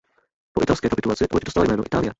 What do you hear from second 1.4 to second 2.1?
dostala jméno "Italia".